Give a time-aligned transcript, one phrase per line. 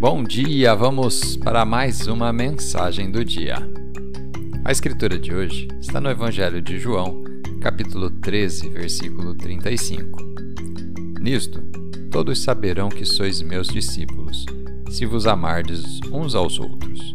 [0.00, 3.56] Bom dia, vamos para mais uma mensagem do dia.
[4.64, 7.22] A escritura de hoje está no Evangelho de João,
[7.60, 10.18] capítulo 13, versículo 35.
[11.20, 11.60] Nisto,
[12.10, 14.46] todos saberão que sois meus discípulos,
[14.88, 17.14] se vos amardes uns aos outros.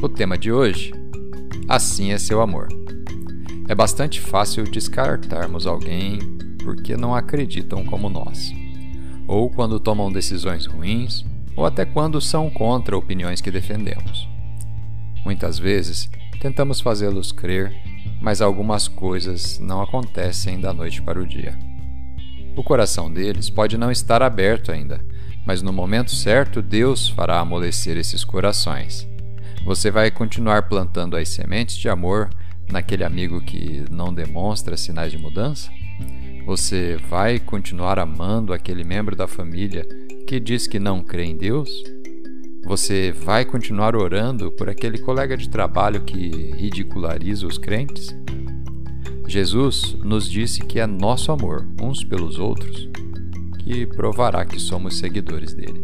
[0.00, 0.94] O tema de hoje:
[1.68, 2.68] Assim é seu amor.
[3.68, 6.20] É bastante fácil descartarmos alguém
[6.64, 8.50] porque não acreditam como nós,
[9.28, 11.22] ou quando tomam decisões ruins,
[11.56, 14.28] ou até quando são contra opiniões que defendemos.
[15.24, 16.08] Muitas vezes
[16.40, 17.72] tentamos fazê-los crer,
[18.20, 21.58] mas algumas coisas não acontecem da noite para o dia.
[22.56, 25.04] O coração deles pode não estar aberto ainda,
[25.46, 29.08] mas no momento certo Deus fará amolecer esses corações.
[29.64, 32.30] Você vai continuar plantando as sementes de amor
[32.70, 35.70] naquele amigo que não demonstra sinais de mudança?
[36.46, 39.86] Você vai continuar amando aquele membro da família
[40.30, 41.68] que diz que não crê em Deus?
[42.64, 48.16] Você vai continuar orando por aquele colega de trabalho que ridiculariza os crentes?
[49.26, 52.88] Jesus nos disse que é nosso amor uns pelos outros
[53.58, 55.82] que provará que somos seguidores dele.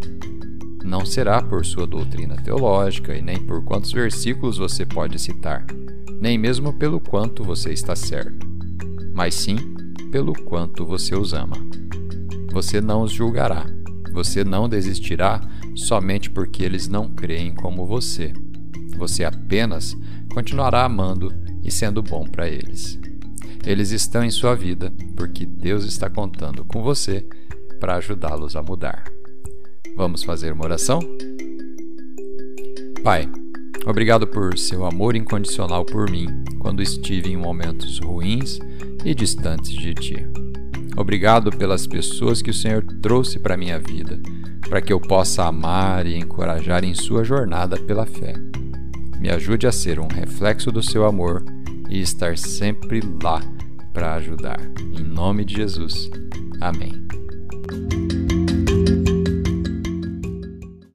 [0.85, 5.67] Não será por sua doutrina teológica e nem por quantos versículos você pode citar,
[6.21, 8.47] nem mesmo pelo quanto você está certo,
[9.13, 9.57] mas sim
[10.13, 11.57] pelo quanto você os ama.
[12.53, 13.67] Você não os julgará,
[14.17, 15.43] você não desistirá
[15.75, 18.33] somente porque eles não creem como você.
[18.97, 19.95] Você apenas
[20.33, 22.99] continuará amando e sendo bom para eles.
[23.67, 27.27] Eles estão em sua vida porque Deus está contando com você
[27.79, 29.05] para ajudá-los a mudar.
[29.95, 30.99] Vamos fazer uma oração?
[33.05, 33.29] Pai,
[33.85, 36.27] obrigado por seu amor incondicional por mim
[36.59, 38.59] quando estive em momentos ruins
[39.05, 40.46] e distantes de ti.
[40.97, 44.19] Obrigado pelas pessoas que o Senhor trouxe para minha vida,
[44.69, 48.35] para que eu possa amar e encorajar em sua jornada pela fé.
[49.21, 51.45] Me ajude a ser um reflexo do seu amor
[51.89, 53.41] e estar sempre lá
[53.93, 54.61] para ajudar.
[54.99, 56.11] Em nome de Jesus.
[56.61, 57.06] Amém.